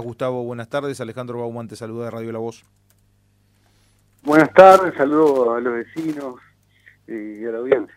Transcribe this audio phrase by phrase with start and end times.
[0.00, 1.00] Gustavo, buenas tardes.
[1.00, 2.64] Alejandro Bauman te saluda de Radio La Voz.
[4.24, 6.34] Buenas tardes, saludo a los vecinos
[7.06, 7.94] y a la audiencia.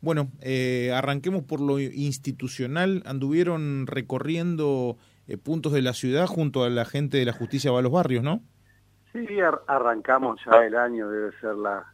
[0.00, 3.04] Bueno, eh, arranquemos por lo institucional.
[3.06, 4.96] Anduvieron recorriendo
[5.28, 7.92] eh, puntos de la ciudad junto a la gente de la justicia va a los
[7.92, 8.40] barrios, ¿no?
[9.12, 9.24] Sí,
[9.68, 11.86] arrancamos ya el año, debe ser la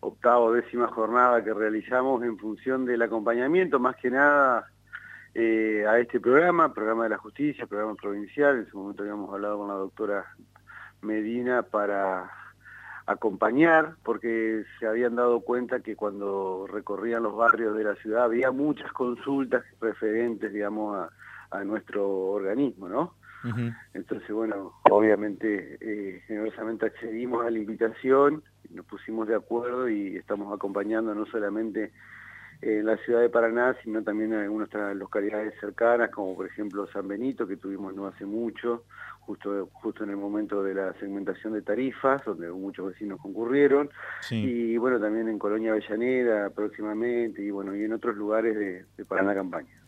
[0.00, 4.66] octava o décima jornada que realizamos en función del acompañamiento, más que nada
[5.34, 9.58] eh, a este programa, programa de la justicia, programa provincial, en su momento habíamos hablado
[9.58, 10.26] con la doctora
[11.02, 12.30] Medina para
[13.06, 18.50] acompañar, porque se habían dado cuenta que cuando recorrían los barrios de la ciudad había
[18.50, 21.08] muchas consultas referentes, digamos,
[21.50, 23.14] a, nuestro organismo, ¿no?
[23.92, 30.54] Entonces, bueno, obviamente, eh, generosamente accedimos a la invitación, nos pusimos de acuerdo y estamos
[30.54, 31.90] acompañando no solamente
[32.62, 37.08] en la ciudad de Paraná, sino también en algunas localidades cercanas, como por ejemplo San
[37.08, 38.84] Benito, que tuvimos no hace mucho,
[39.20, 43.90] justo, justo en el momento de la segmentación de tarifas, donde muchos vecinos concurrieron,
[44.30, 49.04] y bueno, también en Colonia Avellaneda próximamente, y bueno, y en otros lugares de, de
[49.04, 49.79] Paraná Campaña.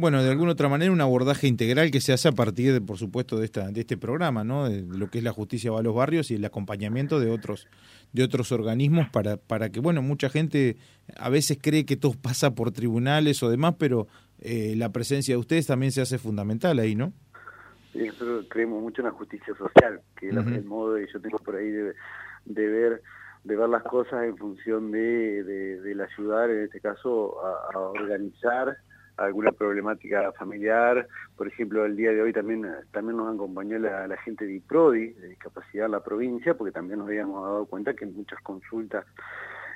[0.00, 2.96] Bueno, de alguna otra manera un abordaje integral que se hace a partir, de, por
[2.96, 4.66] supuesto, de, esta, de este programa, ¿no?
[4.66, 7.68] De lo que es la justicia va a los barrios y el acompañamiento de otros,
[8.14, 10.78] de otros organismos para, para que, bueno, mucha gente
[11.18, 14.08] a veces cree que todo pasa por tribunales o demás, pero
[14.40, 17.12] eh, la presencia de ustedes también se hace fundamental ahí, ¿no?
[17.92, 21.38] Sí, nosotros creemos mucho en la justicia social, que es el modo que yo tengo
[21.40, 21.92] por ahí de,
[22.46, 23.02] ver
[23.44, 28.78] de ver las cosas en función de, de, la ayudar, en este caso, a organizar
[29.20, 31.06] alguna problemática familiar.
[31.36, 35.28] Por ejemplo, el día de hoy también, también nos acompañó la, gente de IPRODI, de
[35.28, 39.04] discapacidad en la provincia, porque también nos habíamos dado cuenta que muchas consultas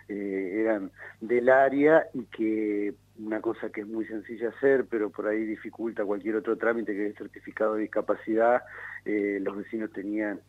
[0.08, 5.28] eh, eran del área y que una cosa que es muy sencilla hacer, pero por
[5.28, 8.62] ahí dificulta cualquier otro trámite que es certificado de discapacidad,
[9.04, 10.40] eh, los vecinos tenían,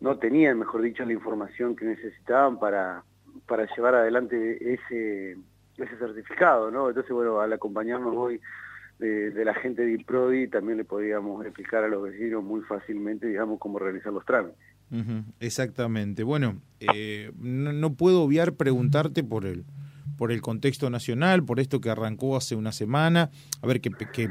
[0.00, 3.04] no tenían, mejor dicho, la información que necesitaban para,
[3.46, 5.36] para llevar adelante ese
[5.76, 6.88] ese certificado, ¿no?
[6.88, 8.40] Entonces, bueno, al acompañarnos hoy
[8.98, 13.58] de, la gente de IPRODI, también le podíamos explicar a los vecinos muy fácilmente, digamos,
[13.58, 14.58] cómo realizar los trámites.
[15.40, 16.22] exactamente.
[16.22, 19.64] Bueno, eh, no, puedo obviar preguntarte por el,
[20.16, 23.30] por el contexto nacional, por esto que arrancó hace una semana,
[23.62, 24.28] a ver, que, que,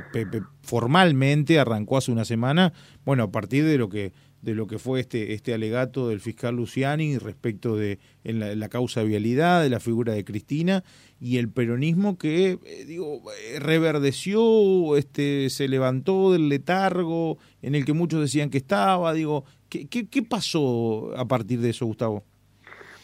[0.61, 2.73] formalmente arrancó hace una semana,
[3.05, 6.57] bueno, a partir de lo que de lo que fue este, este alegato del fiscal
[6.57, 10.83] Luciani respecto de en la, causa de vialidad, de la figura de Cristina
[11.19, 17.85] y el peronismo que, eh, digo, eh, reverdeció, este, se levantó del letargo en el
[17.85, 22.23] que muchos decían que estaba, digo, ¿qué, qué, qué pasó a partir de eso, Gustavo?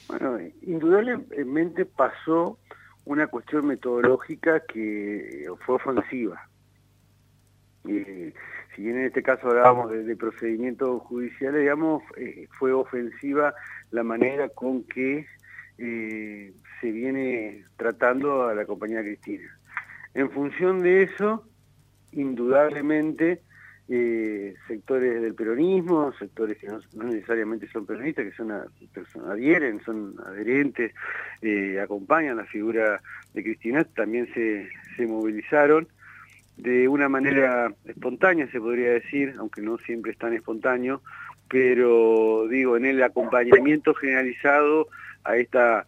[0.09, 2.59] Bueno, indudablemente pasó
[3.06, 6.50] una cuestión metodológica que fue ofensiva.
[7.88, 8.33] Eh,
[8.79, 13.53] si bien en este caso hablábamos de, procedimientos judiciales, digamos, eh, fue ofensiva
[13.91, 15.25] la manera con que
[15.78, 19.50] eh, se viene tratando a la compañía Cristina.
[20.13, 21.44] En función de eso,
[22.13, 23.41] indudablemente,
[23.89, 30.94] eh, sectores del peronismo, sectores que no, necesariamente son peronistas, que son, adhieren, son adherentes,
[31.84, 33.01] acompañan la figura
[33.34, 35.85] de Cristina, también se, se movilizaron
[36.59, 41.02] de una manera espontánea, se podría decir, aunque no siempre es tan espontáneo,
[41.47, 44.88] pero digo, en el acompañamiento generalizado
[45.24, 45.86] a esta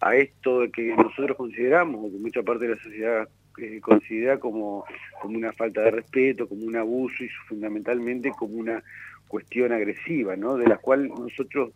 [0.00, 4.84] a esto que nosotros consideramos, o que mucha parte de la sociedad eh, considera como,
[5.22, 8.82] como una falta de respeto, como un abuso y fundamentalmente como una
[9.28, 10.56] cuestión agresiva, ¿no?
[10.56, 11.70] de la cual nosotros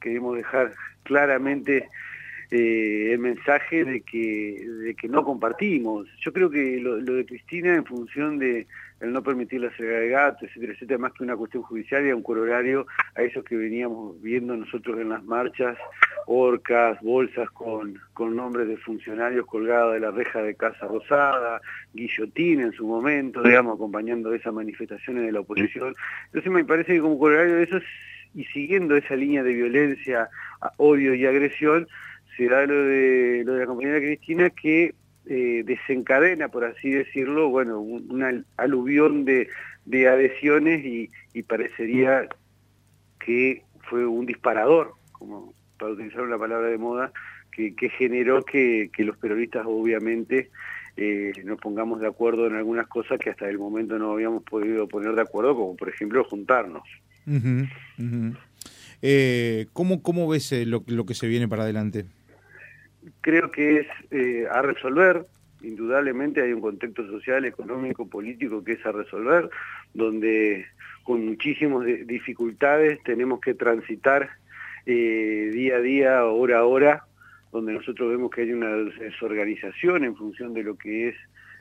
[0.00, 0.72] queremos dejar
[1.04, 1.88] claramente
[2.50, 6.06] eh, el mensaje de que, de que no compartimos.
[6.20, 8.66] Yo creo que lo, de Cristina, en función de
[9.00, 12.12] el no permitir la salida de gato, etcétera, etcétera, más que una cuestión judicial, y
[12.12, 15.76] un corolario a esos que veníamos viendo nosotros en las marchas,
[16.26, 21.60] orcas, bolsas con, con nombres de funcionarios colgados de la reja de Casa Rosada,
[21.92, 25.94] guillotín en su momento, digamos, acompañando esas manifestaciones de la oposición.
[26.26, 27.78] Entonces me parece que como corolario de eso,
[28.34, 30.28] y siguiendo esa línea de violencia,
[30.78, 31.86] odio y agresión,
[32.38, 34.94] da lo de, lo de la compañera Cristina que
[35.26, 39.48] eh, desencadena, por así decirlo, bueno, una aluvión de,
[39.86, 41.10] de adhesiones y,
[41.44, 42.28] parecería
[43.24, 47.10] que fue un disparador, como para utilizar una palabra de moda,
[47.50, 50.50] que, generó que, los peronistas obviamente
[50.96, 54.86] eh, nos pongamos de acuerdo en algunas cosas que hasta el momento no habíamos podido
[54.88, 56.82] poner de acuerdo, como por ejemplo juntarnos.
[59.00, 62.04] Eh, ¿cómo, ¿Cómo ves lo, lo que se viene para adelante?
[63.20, 65.26] Creo que es eh, a resolver,
[65.62, 69.48] indudablemente hay un contexto social, económico, político que es a resolver,
[69.92, 70.66] donde
[71.02, 74.30] con muchísimas dificultades, tenemos que transitar
[74.86, 77.04] eh, día a día, hora a hora,
[77.52, 81.16] donde nosotros vemos que hay una desorganización en función de lo que es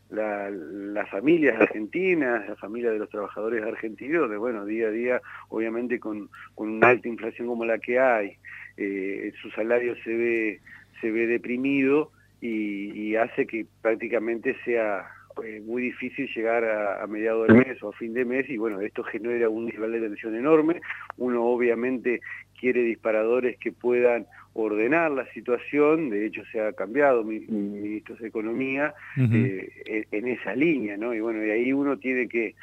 [0.10, 6.00] las familias argentinas, la familia de los trabajadores argentinos, de bueno, día a día, obviamente
[6.00, 8.38] con, una alta inflación como la que hay,
[8.78, 10.62] eh, su salario se ve,
[11.02, 12.12] se ve deprimido
[12.42, 15.08] y, hace que prácticamente sea
[15.44, 18.58] eh, muy difícil llegar a, a mediados del mes o a fin de mes y
[18.58, 20.82] bueno, esto genera un nivel de tensión enorme,
[21.18, 22.22] uno obviamente
[22.60, 28.28] quiere disparadores que puedan ordenar la situación, de hecho se ha cambiado mi, ministro de
[28.28, 31.14] Economía eh, en esa línea, ¿no?
[31.14, 32.56] Y bueno, y ahí uno tiene que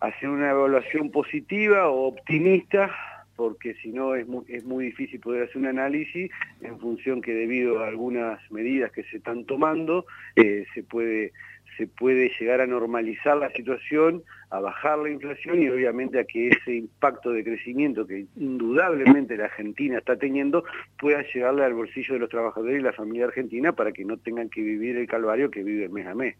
[0.00, 2.90] hacer una evaluación positiva o optimista,
[3.38, 6.28] porque si no es muy, es muy difícil poder hacer un análisis
[6.60, 11.32] en función que debido a algunas medidas que se están tomando, eh, se puede
[11.76, 16.48] se puede llegar a normalizar la situación, a bajar la inflación y obviamente a que
[16.48, 20.64] ese impacto de crecimiento que indudablemente la Argentina está teniendo
[20.98, 24.48] pueda llegarle al bolsillo de los trabajadores y la familia argentina para que no tengan
[24.48, 26.34] que vivir el calvario que vive mes a mes.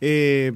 [0.00, 0.52] Eh,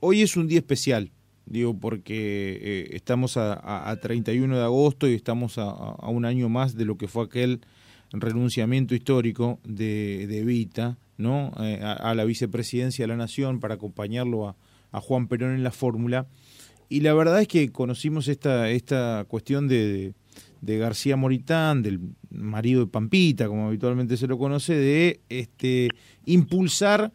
[0.00, 1.10] hoy es un día especial,
[1.46, 6.84] digo, porque eh, estamos a, 31 de agosto y estamos a, un año más de
[6.84, 7.60] lo que fue aquel
[8.12, 11.52] renunciamiento histórico de, de Evita ¿no?
[11.60, 14.56] Eh, a, la vicepresidencia de la Nación para acompañarlo a,
[14.92, 16.26] Juan Perón en la fórmula.
[16.88, 20.14] Y la verdad es que conocimos esta, esta cuestión de,
[20.62, 22.00] de, García Moritán, del
[22.30, 25.90] marido de Pampita, como habitualmente se lo conoce, de este,
[26.24, 27.12] impulsar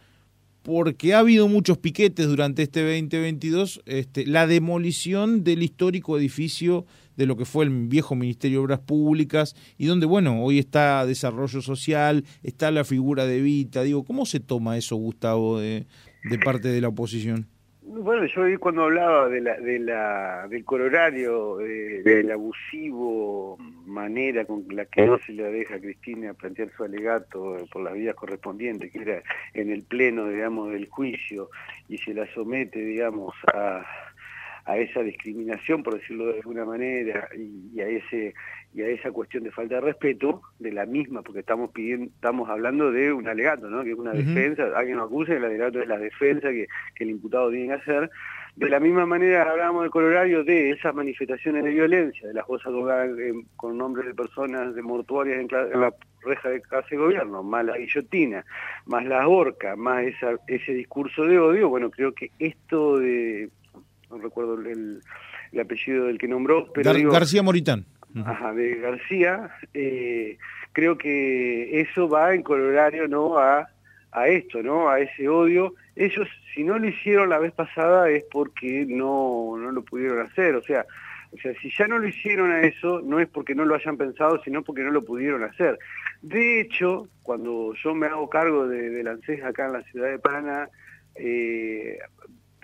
[0.63, 6.85] porque ha habido muchos piquetes durante este 2022, este, la demolición del histórico edificio
[7.17, 11.05] de lo que fue el viejo Ministerio de Obras Públicas y donde, bueno, hoy está
[11.05, 13.83] desarrollo social, está la figura de Vita.
[13.83, 15.87] Digo, ¿cómo se toma eso, Gustavo, de,
[16.29, 17.47] de parte de la oposición?
[17.83, 23.57] Bueno, yo vi cuando hablaba de la, de la, del colorario, de, del abusivo
[23.87, 27.93] manera con la que no se le deja a Cristina plantear su alegato por las
[27.95, 29.23] vías correspondientes, que era
[29.55, 31.49] en el pleno, digamos, del juicio,
[31.89, 33.83] y se la somete, digamos, a,
[34.65, 38.33] a esa discriminación, por decirlo de alguna manera, y, a ese
[38.73, 42.49] y a esa cuestión de falta de respeto de la misma, porque estamos pidiendo, estamos
[42.49, 43.83] hablando de un alegato, ¿no?
[43.83, 46.67] que es una defensa, alguien nos acusa, el alegato es la defensa que,
[46.99, 48.09] el imputado tiene que hacer.
[48.55, 52.71] De la misma manera hablábamos de Colorario de esas manifestaciones de violencia, de las cosas
[53.55, 55.47] con nombres de personas de mortuarias en,
[55.79, 58.45] la reja de casa de gobierno, más la guillotina,
[58.85, 63.49] más la horca, más esa, ese discurso de odio, bueno, creo que esto de
[64.11, 65.01] no recuerdo el,
[65.59, 67.85] apellido del que nombró, pero García Moritán.
[68.25, 70.37] Ajá, de García, eh,
[70.73, 73.37] creo que eso va en colorario ¿no?
[73.37, 73.69] a,
[74.11, 74.89] a esto, ¿no?
[74.89, 75.75] a ese odio.
[75.95, 80.55] Ellos, si no lo hicieron la vez pasada, es porque no, no lo pudieron hacer.
[80.55, 80.85] O sea,
[81.33, 83.95] o sea, si ya no lo hicieron a eso, no es porque no lo hayan
[83.95, 85.79] pensado, sino porque no lo pudieron hacer.
[86.21, 90.09] De hecho, cuando yo me hago cargo de, de la ANSES acá en la ciudad
[90.09, 90.69] de Paraná,
[91.15, 91.97] eh,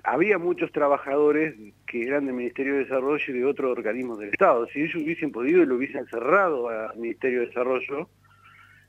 [0.07, 1.53] había muchos trabajadores
[1.85, 4.65] que eran del Ministerio de Desarrollo y de otros organismos del Estado.
[4.67, 8.09] Si ellos hubiesen podido, lo hubiesen cerrado al Ministerio de Desarrollo,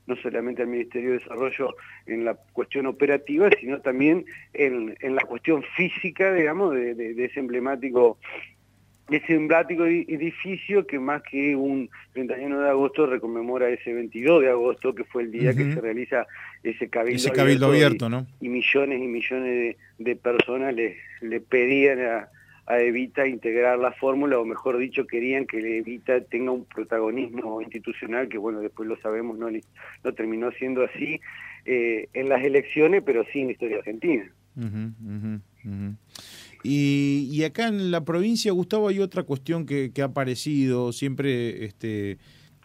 [0.07, 1.75] no solamente al Ministerio de Desarrollo
[2.05, 8.17] en la cuestión operativa, sino también en, la cuestión física, digamos, de, ese emblemático
[9.11, 14.93] ese emblemático edificio que más que un 31 de agosto reconmemora ese 22 de agosto,
[14.93, 16.27] que fue el día que se realiza
[16.63, 18.27] ese cabildo, abierto, ¿no?
[18.39, 22.29] y, millones y millones de, personas le, le pedían a,
[22.71, 28.37] Evita integrar la fórmula, o mejor dicho, querían que Evita tenga un protagonismo institucional, que
[28.37, 29.47] bueno, después lo sabemos, no,
[30.03, 31.19] no terminó siendo así
[31.65, 34.31] eh, en las elecciones, pero sí en la historia argentina.
[36.63, 42.17] Y, acá en la provincia, Gustavo, hay otra cuestión que, ha aparecido, siempre este,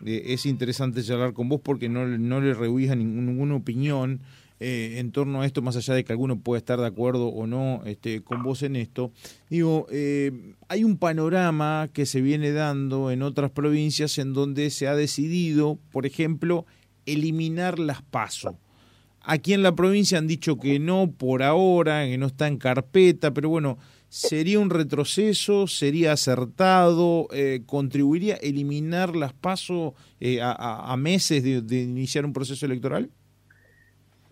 [0.04, 4.20] eh, es interesante charlar con vos porque no, no le rehúyes ninguna opinión
[4.60, 7.46] eh, en torno a esto, más allá de que alguno pueda estar de acuerdo o
[7.46, 9.12] no este, con vos en esto.
[9.50, 14.86] Digo, eh, hay un panorama que se viene dando en otras provincias en donde se
[14.86, 16.66] ha decidido, por ejemplo,
[17.04, 18.54] eliminar las pasos.
[19.26, 23.32] Aquí en la provincia han dicho que no por ahora, que no está en carpeta,
[23.32, 23.78] pero bueno,
[24.08, 25.66] ¿sería un retroceso?
[25.66, 27.28] ¿Sería acertado?
[27.32, 33.08] Eh, ¿Contribuiría a eliminar las pasos eh, a, meses de, iniciar un proceso electoral?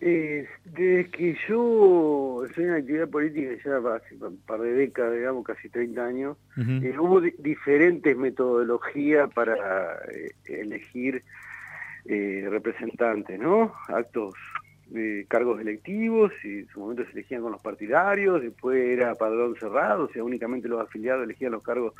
[0.02, 5.44] Eh, desde que yo estoy en actividad política ya hace un par de décadas, digamos,
[5.44, 10.00] casi 30 años, eh, hubo diferentes metodologías para
[10.44, 11.22] elegir
[12.04, 13.72] representantes, ¿no?
[13.88, 14.34] Actos
[14.92, 19.56] de cargos electivos, y en su momento se elegían con los partidarios, después era padrón
[19.58, 21.94] cerrado, o sea, únicamente los afiliados elegían los cargos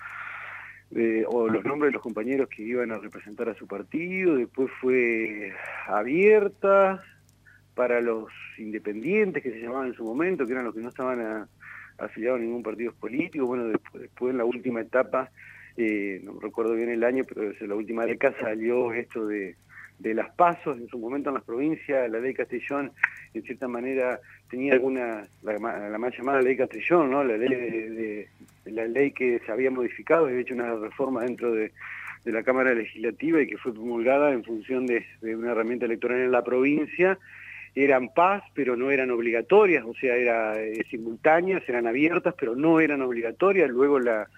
[1.28, 5.54] o los nombres de los compañeros que iban a representar a su partido, después fue
[5.86, 7.02] abierta
[7.74, 11.48] para los independientes que se llamaban en su momento, que eran los que no estaban
[11.96, 15.30] afiliados a ningún partido político, bueno, después, después en la última etapa,
[15.78, 19.56] eh, no recuerdo bien el año, pero desde la última década salió esto de
[20.02, 22.90] de las pasos en su momento en las provincias, la ley Castellón
[23.34, 25.52] en cierta manera tenía alguna, la,
[25.88, 27.22] la más llamada ley Castellón, ¿no?
[27.22, 28.28] la ley de,
[28.66, 31.72] la ley que se había modificado, había hecho una reforma dentro de,
[32.24, 36.44] la Cámara Legislativa y que fue promulgada en función de, una herramienta electoral en la
[36.44, 37.18] provincia,
[37.74, 42.78] eran paz, pero no eran obligatorias, o sea, eran eh, simultáneas, eran abiertas, pero no
[42.78, 43.68] eran obligatorias.
[43.70, 44.28] Luego la,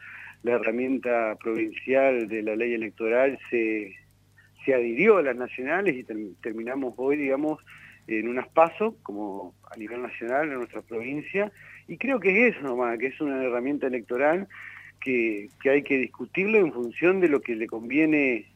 [0.44, 3.94] la herramienta provincial de la ley electoral se,
[4.64, 6.04] se adhirió a las nacionales y
[6.40, 7.64] terminamos hoy, digamos,
[8.06, 11.50] en unas pasos, como a nivel nacional en nuestra provincia,
[11.88, 14.48] y creo que es eso nomás, que es una herramienta electoral
[15.00, 18.46] que, que hay que discutirlo en función de lo que le conviene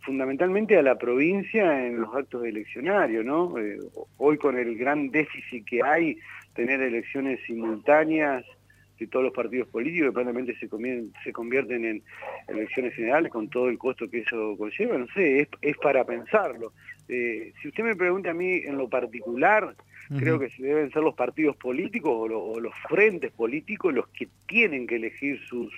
[0.00, 3.58] fundamentalmente a la provincia en los actos eleccionarios, ¿no?
[3.58, 3.78] Eh,
[4.16, 6.18] hoy con el gran déficit que hay,
[6.54, 8.44] tener elecciones simultáneas
[8.98, 10.68] de todos los partidos políticos, que probablemente se,
[11.24, 12.02] se convierten en
[12.48, 16.72] elecciones generales con todo el costo que eso conlleva, no sé, es, para pensarlo.
[17.08, 19.74] Eh, si usted me pregunta a mí en lo particular,
[20.18, 24.96] creo que deben ser los partidos políticos o los frentes políticos los que tienen que
[24.96, 25.72] elegir sus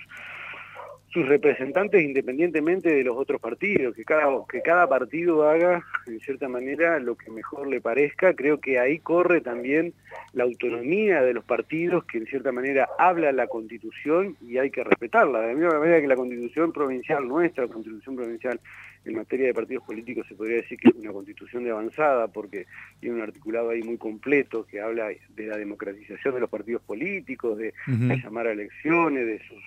[1.13, 6.47] sus representantes independientemente de los otros partidos, que cada, que cada partido haga en cierta
[6.47, 9.93] manera lo que mejor le parezca, creo que ahí corre también
[10.33, 14.83] la autonomía de los partidos que en cierta manera habla la constitución y hay que
[14.83, 18.59] respetarla, de la misma manera que la constitución provincial, nuestra constitución provincial
[19.03, 22.67] en materia de partidos políticos se podría decir que es una constitución de avanzada porque
[22.99, 27.57] tiene un articulado ahí muy completo que habla de la democratización de los partidos políticos,
[27.57, 29.61] de llamar a elecciones, de sus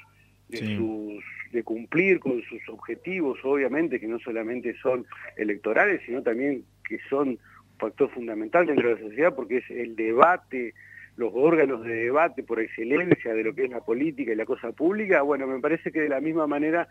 [0.61, 5.07] de, sus, de cumplir con sus objetivos, obviamente, que no solamente son
[5.37, 7.39] electorales, sino también que son un
[7.79, 10.75] factor fundamental dentro de la sociedad, porque es el debate,
[11.17, 14.73] los órganos de debate por excelencia de lo que es la política y la cosa
[14.73, 16.89] pública, bueno, me parece que de la misma manera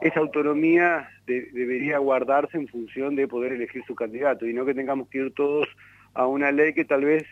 [0.00, 5.08] esa autonomía debería guardarse en función de poder elegir su candidato y no que tengamos
[5.08, 5.68] que ir todos
[6.14, 7.24] a una ley que tal vez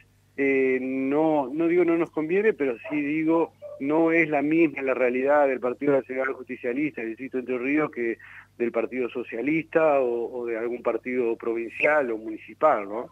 [0.42, 4.94] eh, no, no digo no nos conviene, pero sí digo no es la misma la
[4.94, 8.16] realidad del Partido Nacional Justicialista, el Distrito Entre Ríos, que
[8.56, 13.06] del Partido Socialista o, de algún partido provincial o municipal, ¿no?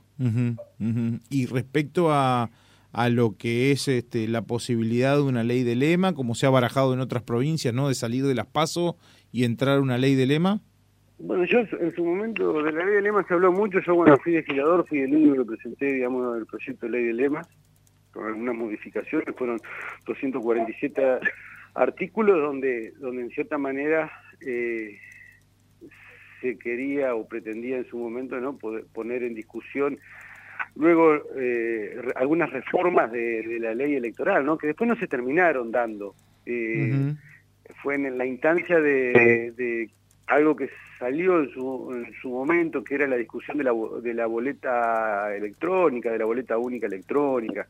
[1.29, 2.51] Y respecto a,
[2.93, 6.51] a lo que es este, la posibilidad de una ley de lema, como se ha
[6.51, 7.89] barajado en otras provincias, ¿no?
[7.89, 8.95] De salir de las pasos
[9.33, 10.63] y entrar una ley de lema.
[11.19, 14.17] Bueno, yo en su momento de la ley de lema se habló mucho, yo cuando
[14.19, 17.43] fui legislador fui el único que presenté, digamos, el proyecto de ley de lema
[18.13, 19.59] con algunas modificaciones, fueron
[20.07, 21.03] 247
[21.75, 24.11] artículos donde, donde en cierta manera
[24.41, 24.99] eh,
[26.41, 29.99] se quería o pretendía en su momento no poder poner en discusión
[30.77, 34.57] luego eh, algunas reformas de, la ley electoral, ¿no?
[34.57, 36.15] que después no se terminaron dando.
[36.47, 37.15] Eh,
[37.83, 39.91] fue en la instancia de, de
[40.29, 44.15] algo que salió en su, en su momento, que era la discusión de la, de
[44.15, 47.67] la boleta electrónica, de la boleta única electrónica.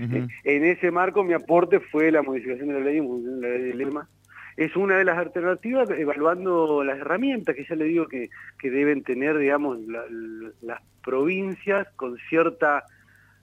[0.00, 3.48] Eh, en ese marco mi aporte fue la modificación de la ley en función de
[3.48, 4.08] la ley de lema.
[4.56, 9.02] Es una de las alternativas evaluando las herramientas que ya le digo que, que deben
[9.02, 9.78] tener, digamos,
[10.60, 12.84] las provincias con cierta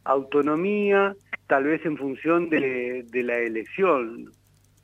[0.03, 1.15] autonomía,
[1.47, 4.31] tal vez en función de, de la elección.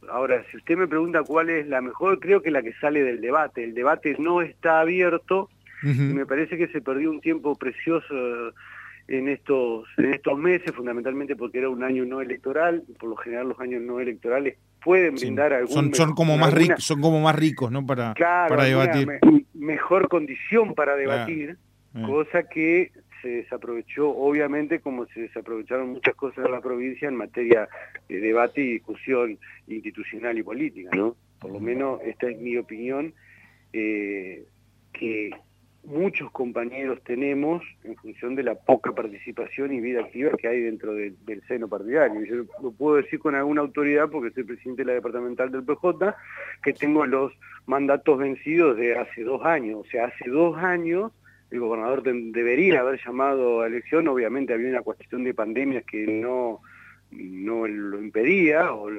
[0.10, 3.22] Ahora, si usted me pregunta cuál es la mejor, creo que la que sale del
[3.22, 3.64] debate.
[3.64, 5.50] El debate no está abierto
[5.84, 8.16] y me parece que se perdió un tiempo precioso
[9.08, 13.50] en estos, en estos meses, fundamentalmente porque era un año no electoral, por lo general
[13.50, 15.74] los años no electorales pueden brindar algún...
[15.74, 17.86] Son, son, como más ricos, son como más ricos, ¿no?
[17.86, 19.08] Para, para debatir.
[19.54, 21.58] mejor condición para debatir,
[22.06, 22.92] cosa que
[23.24, 27.68] se desaprovechó, obviamente, como se desaprovecharon muchas cosas en la provincia en materia
[28.08, 31.16] de debate y discusión institucional y política, ¿no?
[31.40, 33.14] Por lo menos esta es mi opinión,
[33.72, 34.46] eh,
[34.92, 35.32] que
[35.86, 40.94] muchos compañeros tenemos en función de la poca participación y vida activa que hay dentro
[40.94, 42.24] del seno partidario.
[42.24, 46.16] Yo lo puedo decir con alguna autoridad porque soy presidente de la departamental del PJ,
[46.62, 47.34] que tengo los
[47.66, 49.86] mandatos vencidos de hace dos años.
[49.86, 51.12] O sea, hace dos años
[51.54, 56.62] el gobernador debería haber llamado a elección, obviamente había una cuestión de pandemias que no,
[57.12, 58.90] no lo impedía o,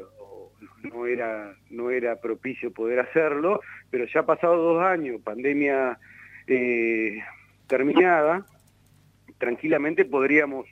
[0.84, 5.99] no, era, no era propicio poder hacerlo, pero ya ha pasado dos años, pandemia
[6.46, 7.18] eh,
[7.66, 8.46] terminada,
[9.38, 10.68] tranquilamente podríamos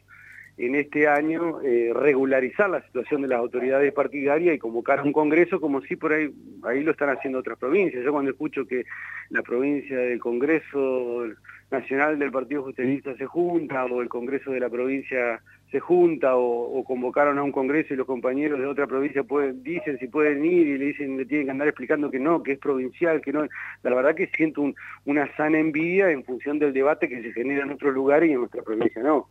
[0.59, 5.13] en este año eh, regularizar la situación de las autoridades partidarias y convocar a un
[5.13, 6.31] congreso como si por ahí,
[6.65, 8.05] ahí lo están haciendo otras provincias.
[8.05, 8.85] Yo cuando escucho que
[9.31, 11.25] la provincia del Congreso
[11.71, 15.41] Nacional del Partido Justicialista se junta o el Congreso de la provincia
[15.73, 19.99] se junta o, convocaron a un congreso y los compañeros de otra provincia pueden, dicen
[19.99, 22.59] si pueden ir y le dicen le tienen que andar explicando que no, que es
[22.59, 23.47] provincial, que no.
[23.83, 24.71] La verdad que siento
[25.07, 28.41] una sana envidia en función del debate que se genera en otros lugares y en
[28.41, 29.29] nuestra provincia no.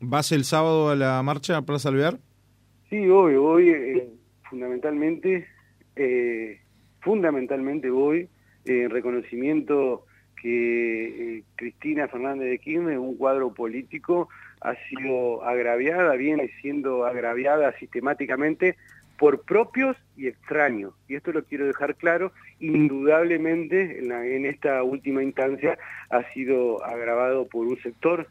[0.00, 2.18] ¿Vas el sábado a la marcha a Plaza Alvear?
[2.90, 4.08] Sí, voy, voy eh,
[4.48, 5.46] fundamentalmente,
[5.96, 6.60] eh,
[7.00, 8.28] fundamentalmente voy
[8.66, 10.04] en reconocimiento
[10.40, 14.28] que eh, Cristina Fernández de Kirchner, un cuadro político,
[14.60, 18.76] ha sido agraviada, viene siendo agraviada sistemáticamente
[19.18, 20.92] por propios y extraños.
[21.08, 25.78] Y esto lo quiero dejar claro, indudablemente en, en esta última instancia
[26.10, 28.28] ha sido agravado por un sector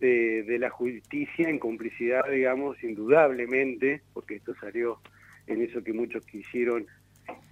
[0.00, 4.98] de, la justicia en complicidad, digamos, indudablemente, porque esto salió
[5.46, 6.86] en eso que muchos quisieron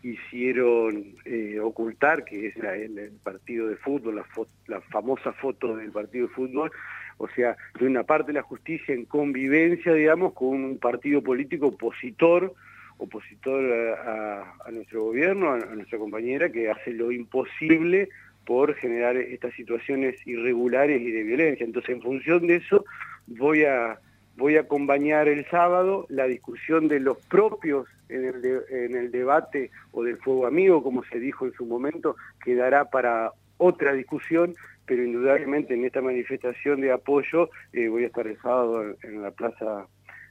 [0.02, 4.24] hicieron eh, ocultar, que es el, partido de fútbol,
[4.66, 6.70] la, famosa foto del partido de fútbol,
[7.18, 12.54] o sea, de una parte la justicia en convivencia, digamos, con un partido político opositor,
[12.98, 13.64] opositor
[13.98, 18.08] a, nuestro gobierno, a, nuestra compañera, que hace lo imposible
[18.46, 21.66] por generar estas situaciones irregulares y de violencia.
[21.66, 22.84] Entonces, en función de eso,
[23.26, 23.98] voy a,
[24.36, 29.70] voy a acompañar el sábado la discusión de los propios en el, en el debate
[29.90, 34.54] o del fuego amigo, como se dijo en su momento, quedará para otra discusión,
[34.86, 39.32] pero indudablemente en esta manifestación de apoyo eh, voy a estar el sábado en la
[39.32, 39.88] plaza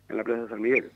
[0.08, 0.90] en la plaza San Miguel.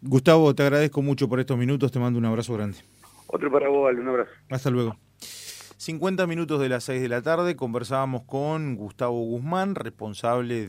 [0.00, 2.78] Gustavo, te agradezco mucho por estos minutos, te mando un abrazo grande.
[3.26, 4.30] Otro para vos, un abrazo.
[4.48, 4.96] Hasta luego.
[5.78, 10.68] 50 minutos de las 6 de la tarde conversábamos con Gustavo Guzmán, responsable